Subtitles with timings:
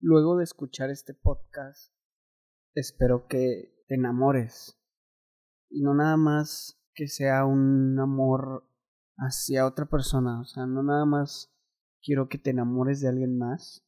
[0.00, 1.92] luego de escuchar este podcast,
[2.74, 4.78] espero que te enamores.
[5.70, 8.68] Y no nada más que sea un amor
[9.16, 10.40] hacia otra persona.
[10.40, 11.52] O sea, no nada más
[12.02, 13.84] quiero que te enamores de alguien más.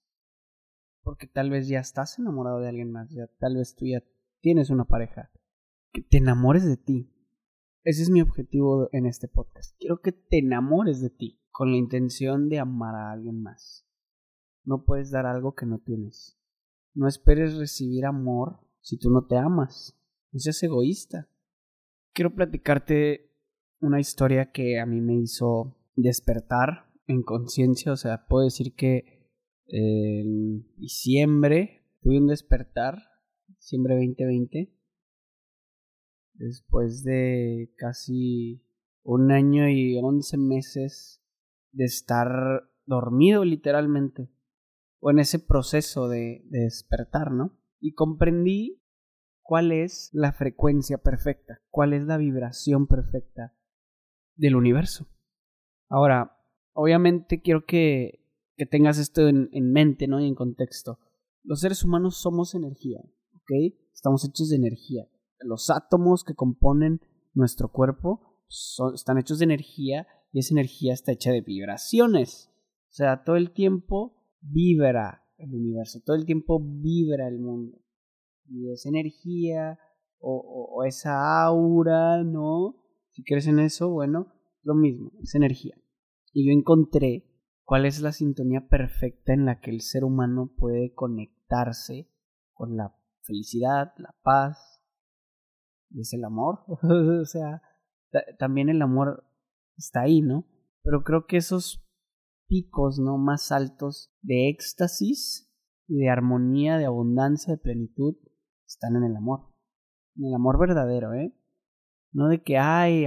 [1.02, 3.10] Porque tal vez ya estás enamorado de alguien más.
[3.10, 4.02] Ya, tal vez tú ya
[4.40, 5.30] tienes una pareja.
[5.92, 7.12] Que te enamores de ti.
[7.82, 9.74] Ese es mi objetivo en este podcast.
[9.78, 11.40] Quiero que te enamores de ti.
[11.50, 13.89] Con la intención de amar a alguien más.
[14.70, 16.38] No puedes dar algo que no tienes.
[16.94, 19.98] No esperes recibir amor si tú no te amas.
[20.30, 21.28] No seas egoísta.
[22.14, 23.34] Quiero platicarte
[23.80, 27.90] una historia que a mí me hizo despertar en conciencia.
[27.90, 29.28] O sea, puedo decir que
[29.66, 32.94] en diciembre tuve un despertar,
[33.48, 34.72] diciembre 2020,
[36.34, 38.64] después de casi
[39.02, 41.24] un año y once meses
[41.72, 44.30] de estar dormido literalmente
[45.00, 47.58] o en ese proceso de, despertar, ¿no?
[47.80, 48.82] Y comprendí
[49.42, 53.56] cuál es la frecuencia perfecta, cuál es la vibración perfecta
[54.36, 55.08] del universo.
[55.88, 56.38] Ahora,
[56.72, 58.24] obviamente quiero que,
[58.56, 60.20] que tengas esto en, en, mente, ¿no?
[60.20, 60.98] Y en contexto.
[61.42, 63.00] Los seres humanos somos energía,
[63.34, 63.74] ¿ok?
[63.92, 65.08] Estamos hechos de energía.
[65.40, 67.00] Los átomos que componen
[67.32, 72.50] nuestro cuerpo son, están hechos de energía y esa energía está hecha de vibraciones.
[72.90, 77.78] O sea, todo el tiempo vibra el universo, todo el tiempo vibra el mundo.
[78.46, 79.78] Y esa energía
[80.18, 82.76] o, esa aura, ¿no?
[83.10, 84.32] Si crees en eso, bueno,
[84.62, 85.74] lo mismo, es energía.
[86.32, 87.24] Y yo encontré
[87.64, 92.10] cuál es la sintonía perfecta en la que el ser humano puede conectarse
[92.52, 94.82] con la felicidad, la paz,
[95.90, 96.64] y es el amor.
[96.82, 97.62] o sea,
[98.38, 99.24] también el amor
[99.76, 100.46] está ahí, ¿no?
[100.82, 101.86] Pero creo que esos
[102.50, 105.48] picos no más altos de éxtasis
[105.86, 108.16] y de armonía, de abundancia, de plenitud,
[108.66, 109.54] están en el amor.
[110.16, 111.32] En el amor verdadero, ¿eh?
[112.12, 113.06] No de que, ay,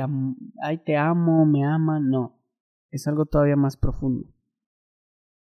[0.61, 2.41] ay, te amo, me ama, no.
[2.89, 4.33] Es algo todavía más profundo.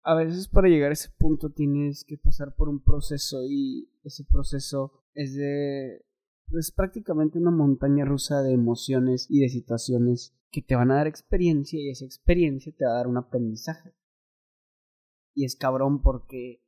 [0.02, 4.24] A veces para llegar a ese punto tienes que pasar por un proceso y ese
[4.24, 6.04] proceso es de...
[6.58, 11.06] es prácticamente una montaña rusa de emociones y de situaciones que te van a dar
[11.06, 13.94] experiencia y esa experiencia te va a dar un aprendizaje.
[15.34, 16.62] Y es cabrón porque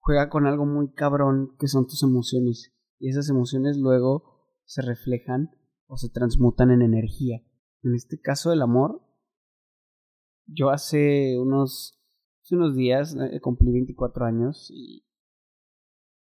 [0.00, 2.74] juega con algo muy cabrón que son tus emociones.
[2.98, 4.24] Y esas emociones luego
[4.64, 5.50] se reflejan
[5.86, 7.42] o se transmutan en energía.
[7.82, 9.02] En este caso el amor,
[10.46, 11.98] yo hace unos,
[12.42, 15.06] hace unos días eh, cumplí 24 años y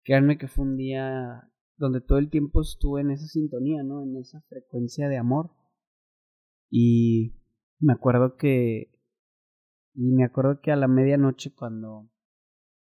[0.04, 4.02] créanme que fue un día donde todo el tiempo estuve en esa sintonía, ¿no?
[4.02, 5.50] En esa frecuencia de amor.
[6.70, 7.34] Y
[7.78, 8.92] me acuerdo que.
[9.94, 12.10] Y me acuerdo que a la medianoche, cuando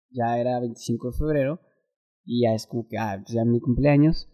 [0.10, 1.60] ya era 25 de febrero,
[2.26, 4.30] y ya es como que, ah, ya mi cumpleaños,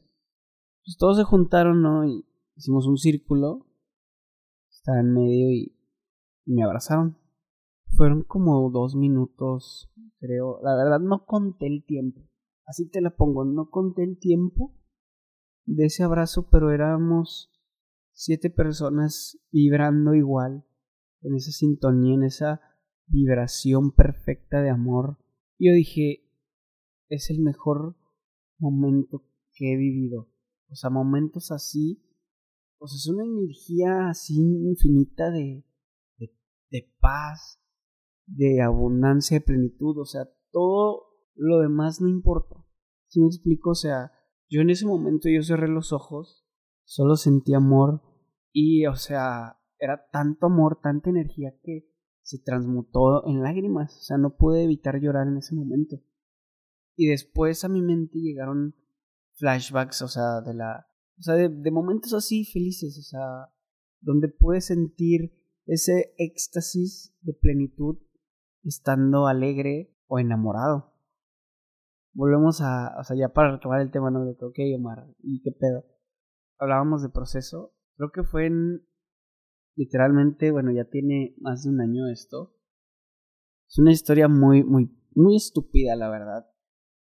[0.83, 2.05] pues todos se juntaron, ¿no?
[2.05, 2.25] Y
[2.55, 3.67] hicimos un círculo,
[4.69, 5.77] estaba en medio y,
[6.45, 7.17] y me abrazaron.
[7.95, 10.59] Fueron como dos minutos, creo.
[10.61, 12.21] La verdad no conté el tiempo.
[12.65, 14.73] Así te la pongo, no conté el tiempo
[15.65, 17.51] de ese abrazo, pero éramos
[18.13, 20.65] siete personas vibrando igual,
[21.21, 22.61] en esa sintonía, en esa
[23.07, 25.17] vibración perfecta de amor.
[25.59, 26.29] Yo dije,
[27.09, 27.95] es el mejor
[28.57, 30.29] momento que he vivido.
[30.69, 32.03] O sea, momentos así,
[32.77, 35.63] pues es una energía así infinita de,
[36.17, 36.35] de,
[36.71, 37.61] de paz,
[38.25, 39.99] de abundancia, de plenitud.
[39.99, 41.04] O sea, todo
[41.35, 42.55] lo demás no importa.
[43.07, 43.71] Si me explico?
[43.71, 44.11] O sea,
[44.49, 46.45] yo en ese momento yo cerré los ojos
[46.85, 48.01] Solo sentí amor
[48.51, 51.89] y, o sea, era tanto amor, tanta energía que
[52.21, 53.97] se transmutó en lágrimas.
[53.97, 55.97] O sea, no pude evitar llorar en ese momento.
[56.95, 58.75] Y después a mi mente llegaron
[59.33, 60.87] flashbacks, o sea, de la.
[61.19, 63.51] O sea, de, de momentos así felices, o sea,
[63.99, 65.33] donde pude sentir
[65.65, 67.97] ese éxtasis de plenitud
[68.63, 70.94] estando alegre o enamorado.
[72.15, 74.25] Volvemos a, o sea, ya para retomar el tema, ¿no?
[74.25, 75.83] De que, ok, Omar, ¿y qué pedo?
[76.57, 78.85] hablábamos de proceso, creo que fue en,
[79.75, 82.53] literalmente, bueno, ya tiene más de un año esto.
[83.67, 86.45] Es una historia muy, muy, muy estúpida, la verdad.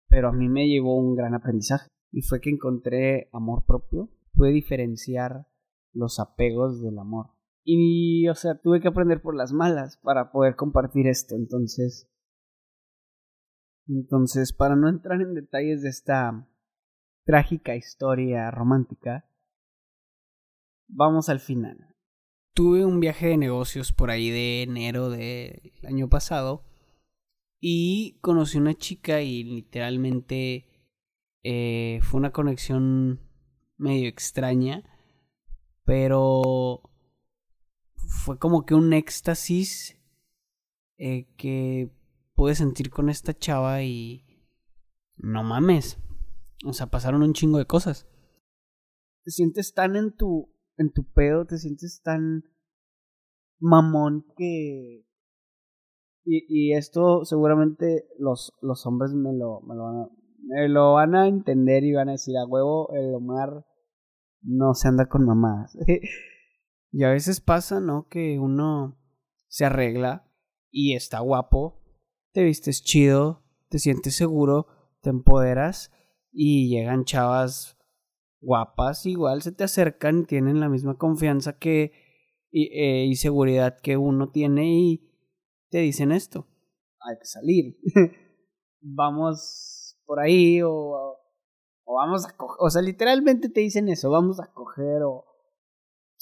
[0.09, 1.87] Pero a mí me llevó un gran aprendizaje.
[2.11, 4.09] Y fue que encontré amor propio.
[4.33, 5.47] Pude diferenciar
[5.93, 7.27] los apegos del amor.
[7.63, 11.35] Y, o sea, tuve que aprender por las malas para poder compartir esto.
[11.35, 12.09] Entonces,
[13.87, 16.47] entonces, para no entrar en detalles de esta
[17.25, 19.29] trágica historia romántica,
[20.87, 21.95] vamos al final.
[22.53, 26.65] Tuve un viaje de negocios por ahí de enero del año pasado
[27.59, 30.65] Y conocí una chica y literalmente
[31.43, 33.21] eh, fue una conexión
[33.77, 34.83] medio extraña,
[35.85, 36.81] pero
[37.95, 39.97] fue como que un éxtasis
[40.97, 41.91] eh, que
[42.37, 44.23] pude sentir con esta chava y
[45.17, 45.99] no mames.
[46.65, 48.07] O sea, pasaron un chingo de cosas.
[49.23, 52.43] Te sientes tan en tu en tu pedo, te sientes tan
[53.59, 55.03] mamón que
[56.23, 60.09] y, y esto seguramente los, los hombres me lo, me lo, van a,
[60.43, 63.65] me lo van a entender y van a decir a huevo el Omar
[64.41, 65.75] no se anda con mamadas.
[66.91, 68.07] y a veces pasa, ¿no?
[68.09, 68.99] Que uno
[69.47, 70.29] se arregla
[70.69, 71.81] y está guapo,
[72.37, 74.67] te vistes chido, te sientes seguro,
[75.01, 75.91] te empoderas
[76.31, 77.79] y llegan chavas
[78.41, 81.93] guapas, igual se te acercan tienen la misma confianza que
[82.51, 85.11] y, eh, y seguridad que uno tiene y
[85.71, 86.45] te dicen esto.
[86.99, 87.79] Hay que salir.
[88.81, 90.69] vamos por ahí o,
[91.85, 92.57] o vamos a coger.
[92.59, 95.25] O sea, literalmente te dicen eso, vamos a coger o,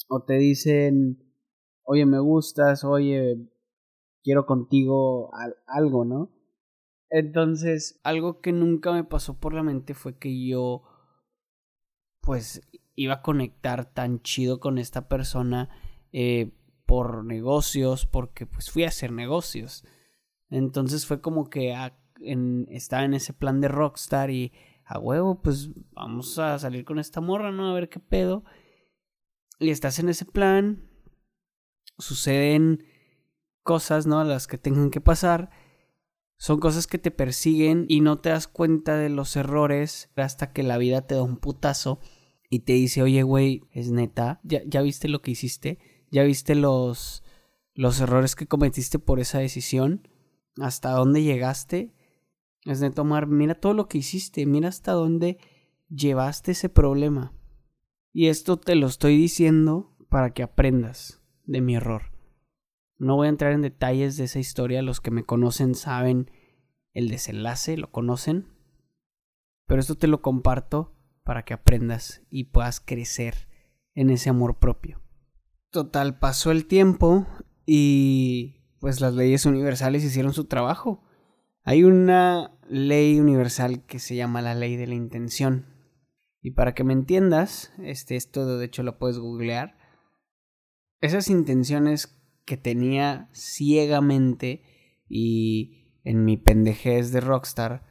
[0.08, 1.30] o te dicen,
[1.82, 3.36] oye, me gustas, oye,
[4.26, 5.30] quiero contigo
[5.68, 6.32] algo, ¿no?
[7.10, 10.82] Entonces, algo que nunca me pasó por la mente fue que yo,
[12.20, 12.60] pues,
[12.96, 15.70] iba a conectar tan chido con esta persona
[16.12, 16.50] eh,
[16.86, 19.84] por negocios, porque pues fui a hacer negocios.
[20.50, 21.76] Entonces fue como que
[22.20, 24.52] en, estaba en ese plan de rockstar y
[24.84, 27.70] a huevo, pues vamos a salir con esta morra, ¿no?
[27.70, 28.42] A ver qué pedo.
[29.60, 30.90] Y estás en ese plan,
[31.96, 32.95] suceden
[33.66, 34.24] cosas, ¿no?
[34.24, 35.50] Las que tengan que pasar.
[36.38, 40.62] Son cosas que te persiguen y no te das cuenta de los errores hasta que
[40.62, 41.98] la vida te da un putazo
[42.48, 45.78] y te dice, oye, güey, es neta, ¿Ya, ¿ya viste lo que hiciste?
[46.10, 47.24] ¿Ya viste los,
[47.74, 50.08] los errores que cometiste por esa decisión?
[50.60, 51.92] ¿Hasta dónde llegaste?
[52.64, 55.38] Es de tomar, mira todo lo que hiciste, mira hasta dónde
[55.88, 57.32] llevaste ese problema.
[58.12, 62.15] Y esto te lo estoy diciendo para que aprendas de mi error.
[62.98, 66.30] No voy a entrar en detalles de esa historia, los que me conocen saben
[66.92, 68.46] el desenlace, lo conocen.
[69.66, 70.94] Pero esto te lo comparto
[71.24, 73.48] para que aprendas y puedas crecer
[73.94, 75.02] en ese amor propio.
[75.70, 77.26] Total, pasó el tiempo
[77.66, 81.02] y pues las leyes universales hicieron su trabajo.
[81.64, 85.66] Hay una ley universal que se llama la ley de la intención.
[86.40, 89.76] Y para que me entiendas, este, esto de hecho lo puedes googlear.
[91.00, 92.15] Esas intenciones
[92.46, 94.62] que tenía ciegamente
[95.08, 97.84] y en mi pendejez de rockstar,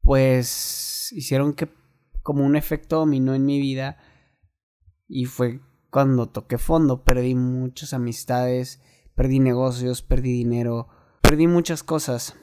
[0.00, 1.68] pues hicieron que
[2.22, 3.98] como un efecto dominó en mi vida
[5.06, 5.60] y fue
[5.90, 8.80] cuando toqué fondo, perdí muchas amistades,
[9.14, 10.88] perdí negocios, perdí dinero,
[11.20, 12.36] perdí muchas cosas.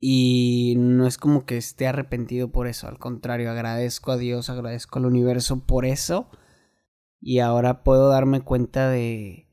[0.00, 4.98] Y no es como que esté arrepentido por eso, al contrario, agradezco a Dios, agradezco
[4.98, 6.30] al universo por eso.
[7.20, 9.47] Y ahora puedo darme cuenta de,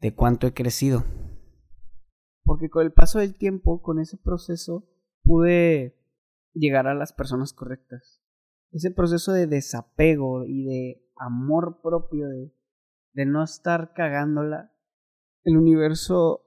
[0.00, 1.04] de cuánto he crecido.
[2.44, 4.88] Porque con el paso del tiempo, con ese proceso,
[5.22, 5.98] pude
[6.54, 8.22] llegar a las personas correctas.
[8.70, 12.54] Ese proceso de desapego y de amor propio, de,
[13.12, 14.72] de no estar cagándola.
[15.44, 16.46] El universo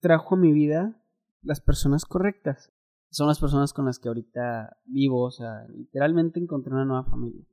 [0.00, 1.02] trajo a mi vida
[1.42, 2.72] las personas correctas.
[3.10, 7.44] Son las personas con las que ahorita vivo, o sea, literalmente encontré una nueva familia.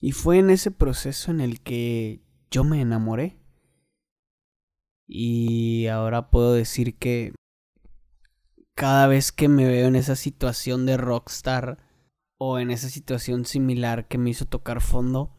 [0.00, 3.39] Y fue en ese proceso en el que yo me enamoré.
[5.12, 7.34] Y ahora puedo decir que
[8.76, 11.78] cada vez que me veo en esa situación de rockstar
[12.38, 15.36] o en esa situación similar que me hizo tocar fondo,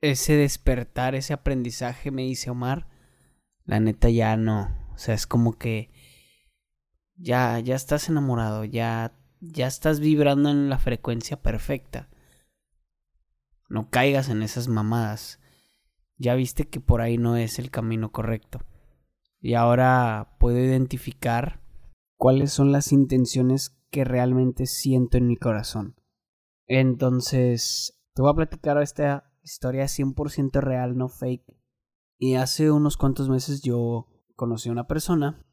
[0.00, 2.88] ese despertar, ese aprendizaje me dice Omar,
[3.66, 5.92] la neta ya no, o sea, es como que
[7.14, 12.08] ya, ya estás enamorado, ya, ya estás vibrando en la frecuencia perfecta.
[13.68, 15.38] No caigas en esas mamadas.
[16.18, 18.60] Ya viste que por ahí no es el camino correcto.
[19.40, 21.60] Y ahora puedo identificar
[22.16, 25.96] cuáles son las intenciones que realmente siento en mi corazón.
[26.66, 31.56] Entonces, te voy a platicar esta historia 100% real, no fake.
[32.18, 35.44] Y hace unos cuantos meses yo conocí a una persona.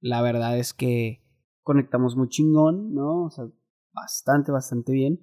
[0.00, 1.22] La verdad es que
[1.62, 3.24] conectamos muy chingón, ¿no?
[3.24, 3.44] O sea,
[3.92, 5.20] bastante, bastante bien.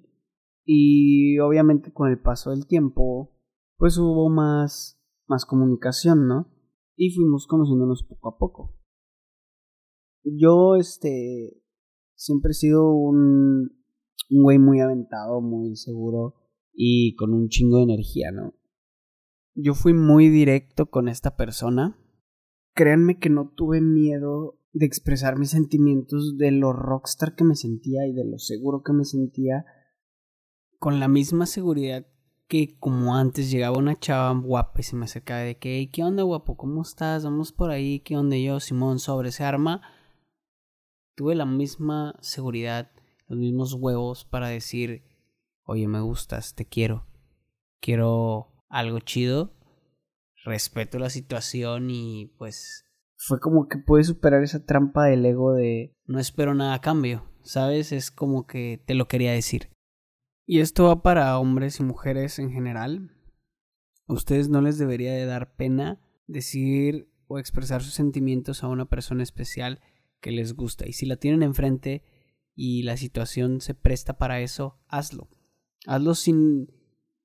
[0.64, 3.37] Y obviamente con el paso del tiempo,
[3.78, 6.52] pues hubo más, más comunicación, ¿no?
[6.96, 8.76] Y fuimos conociéndonos poco a poco.
[10.24, 11.62] Yo, este,
[12.14, 13.70] siempre he sido un,
[14.30, 16.34] un güey muy aventado, muy seguro
[16.74, 18.52] y con un chingo de energía, ¿no?
[19.54, 21.96] Yo fui muy directo con esta persona
[22.78, 28.06] créanme que no tuve miedo de expresar mis sentimientos de lo rockstar que me sentía
[28.06, 29.64] y de lo seguro que me sentía
[30.78, 32.06] con la misma seguridad
[32.48, 36.22] que como antes llegaba una chava guapa y se me acercaba de que, ¿qué onda
[36.22, 36.56] guapo?
[36.56, 37.24] ¿Cómo estás?
[37.24, 38.58] Vamos por ahí, ¿qué onda yo?
[38.58, 39.82] Simón, sobre ese arma.
[41.14, 42.90] Tuve la misma seguridad,
[43.26, 45.04] los mismos huevos para decir,
[45.64, 47.06] oye, me gustas, te quiero.
[47.80, 49.52] Quiero algo chido,
[50.44, 52.84] respeto la situación y pues
[53.16, 57.30] fue como que pude superar esa trampa del ego de no espero nada a cambio,
[57.42, 57.92] ¿sabes?
[57.92, 59.68] Es como que te lo quería decir.
[60.50, 63.14] Y esto va para hombres y mujeres en general.
[64.06, 68.88] A ustedes no les debería de dar pena decir o expresar sus sentimientos a una
[68.88, 69.82] persona especial
[70.22, 70.88] que les gusta.
[70.88, 72.02] Y si la tienen enfrente
[72.54, 75.28] y la situación se presta para eso, hazlo.
[75.86, 76.72] Hazlo sin,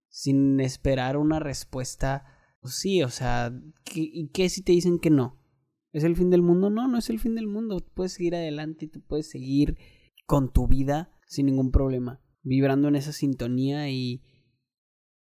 [0.09, 2.25] sin esperar una respuesta.
[2.59, 3.57] Pues sí, o sea,
[3.95, 5.39] ¿y qué si te dicen que no?
[5.93, 6.69] ¿Es el fin del mundo?
[6.69, 7.85] No, no es el fin del mundo.
[7.93, 9.77] Puedes seguir adelante y tú puedes seguir
[10.25, 14.21] con tu vida sin ningún problema vibrando en esa sintonía y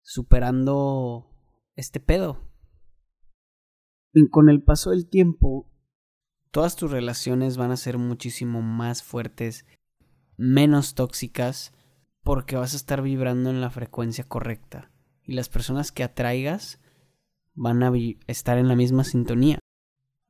[0.03, 1.31] superando
[1.77, 2.51] este pedo.
[4.13, 5.71] Y con el paso del tiempo,
[6.51, 9.67] todas tus relaciones van a ser muchísimo más fuertes,
[10.37, 11.73] menos tóxicas,
[12.23, 14.91] porque vas a estar vibrando en la frecuencia correcta.
[15.23, 16.81] Y las personas que atraigas
[17.55, 17.93] van a
[18.27, 19.59] estar en la misma sintonía.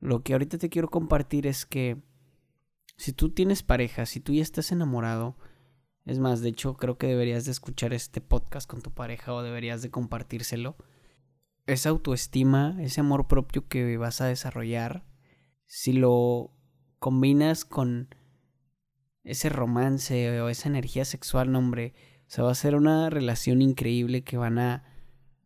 [0.00, 2.02] Lo que ahorita te quiero compartir es que
[2.96, 5.36] si tú tienes pareja, si tú ya estás enamorado,
[6.04, 9.42] es más, de hecho, creo que deberías de escuchar este podcast con tu pareja o
[9.42, 10.76] deberías de compartírselo.
[11.66, 15.06] Esa autoestima, ese amor propio que vas a desarrollar,
[15.66, 16.52] si lo
[16.99, 18.14] combinas con
[19.23, 21.94] ese romance o esa energía sexual, no hombre,
[22.26, 24.84] o sea, va a ser una relación increíble que van a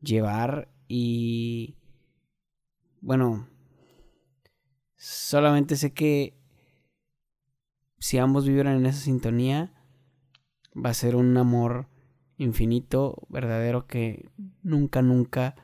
[0.00, 1.76] llevar y
[3.00, 3.48] bueno,
[4.96, 6.36] solamente sé que
[7.98, 9.77] si ambos vibran en esa sintonía,
[10.84, 11.88] va a ser un amor
[12.36, 14.30] infinito, verdadero, que
[14.62, 15.56] nunca, nunca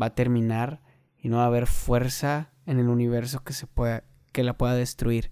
[0.00, 0.82] va a terminar
[1.18, 4.74] y no va a haber fuerza en el universo que se pueda, que la pueda
[4.74, 5.30] destruir.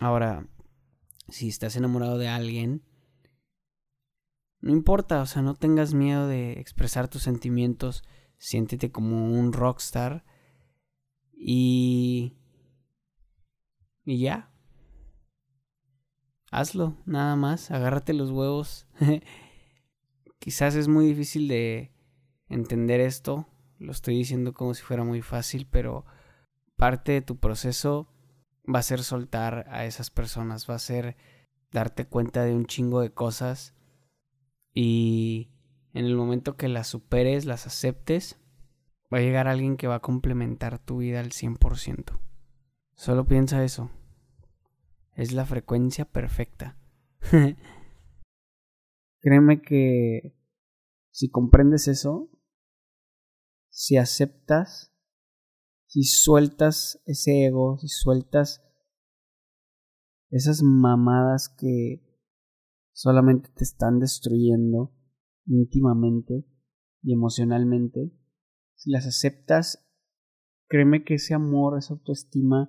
[0.00, 0.48] Ahora,
[1.28, 2.82] si estás enamorado de alguien,
[4.60, 8.02] no importa, o sea, no tengas miedo de expresar tus sentimientos,
[8.38, 10.24] siéntete como un rockstar
[11.32, 12.36] y
[14.06, 14.52] y ya,
[16.50, 18.86] hazlo, nada más, agárrate los huevos.
[20.38, 21.92] Quizás es muy difícil de
[22.48, 23.48] entender esto,
[23.78, 26.04] lo estoy diciendo como si fuera muy fácil, pero
[26.76, 28.08] parte de tu proceso
[28.72, 31.16] va a ser soltar a esas personas, va a ser
[31.72, 33.74] darte cuenta de un chingo de cosas
[34.72, 35.50] y
[35.92, 38.38] en el momento que las superes, las aceptes,
[39.12, 42.18] va a llegar alguien que va a complementar tu vida al 100%.
[42.94, 43.90] Solo piensa eso.
[45.16, 46.78] Es la frecuencia perfecta.
[49.20, 50.36] Créeme que
[51.10, 52.30] si comprendes eso,
[53.70, 54.94] si aceptas,
[55.86, 58.62] si sueltas ese ego, si sueltas
[60.28, 62.02] esas mamadas que
[62.92, 64.94] solamente te están destruyendo
[65.46, 66.44] íntimamente
[67.02, 68.12] y emocionalmente,
[68.74, 69.88] si las aceptas,
[70.68, 72.68] créeme que ese amor, esa autoestima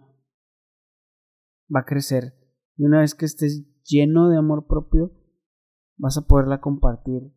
[1.74, 2.37] va a crecer.
[2.78, 5.12] Y una vez que estés lleno de amor propio,
[5.98, 7.34] vas a poderla compartir.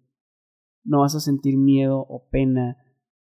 [0.85, 2.76] No vas a sentir miedo o pena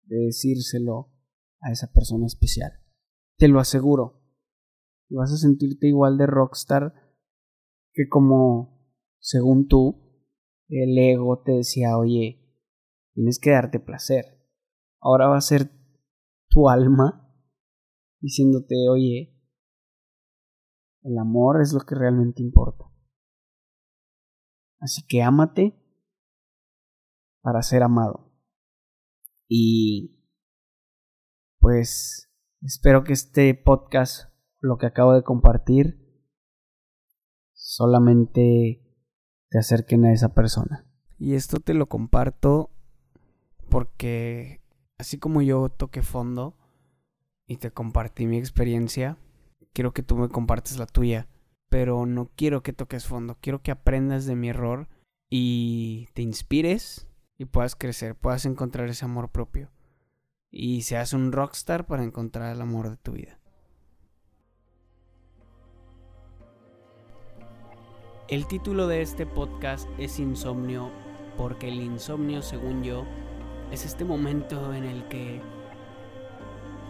[0.04, 1.12] de decírselo
[1.60, 2.72] a esa persona especial.
[3.36, 4.22] Te lo aseguro.
[5.08, 6.94] Y vas a sentirte igual de rockstar
[7.92, 10.06] que como, según tú,
[10.68, 12.46] el ego te decía, oye,
[13.14, 14.24] tienes que darte placer.
[15.00, 15.70] Ahora va a ser
[16.48, 17.32] tu alma
[18.20, 19.35] diciéndote, oye,
[21.06, 22.84] el amor es lo que realmente importa.
[24.80, 25.80] Así que ámate
[27.40, 28.32] para ser amado.
[29.48, 30.20] Y
[31.60, 32.28] pues
[32.60, 36.04] espero que este podcast, lo que acabo de compartir,
[37.52, 38.82] solamente
[39.48, 40.90] te acerquen a esa persona.
[41.18, 42.70] Y esto te lo comparto
[43.70, 44.60] porque
[44.98, 46.58] así como yo toqué fondo
[47.46, 49.18] y te compartí mi experiencia,
[49.76, 51.28] quiero que tú me compartas la tuya,
[51.68, 54.88] pero no quiero que toques fondo, quiero que aprendas de mi error
[55.28, 57.06] y te inspires
[57.36, 59.70] y puedas crecer, puedas encontrar ese amor propio
[60.50, 63.38] y seas un rockstar para encontrar el amor de tu vida.
[68.28, 70.90] El título de este podcast es Insomnio
[71.36, 73.04] porque el insomnio, según yo,
[73.70, 75.42] es este momento en el que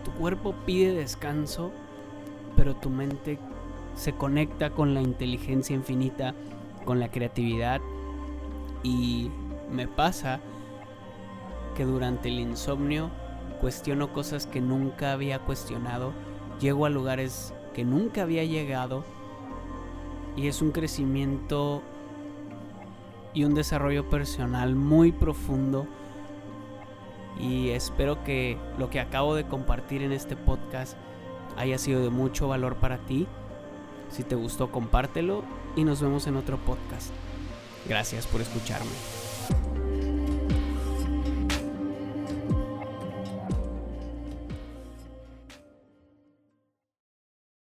[0.04, 1.72] Tu cuerpo pide descanso,
[2.56, 3.38] pero tu mente
[3.94, 6.34] se conecta con la inteligencia infinita,
[6.84, 7.80] con la creatividad.
[8.82, 9.30] Y
[9.70, 10.40] me pasa
[11.76, 13.10] que durante el insomnio
[13.60, 16.12] cuestiono cosas que nunca había cuestionado,
[16.60, 19.04] llego a lugares que nunca había llegado
[20.36, 21.82] y es un crecimiento
[23.34, 25.86] y un desarrollo personal muy profundo.
[27.38, 30.96] Y espero que lo que acabo de compartir en este podcast
[31.56, 33.26] haya sido de mucho valor para ti.
[34.10, 35.44] Si te gustó, compártelo
[35.74, 37.10] y nos vemos en otro podcast.
[37.88, 39.25] Gracias por escucharme.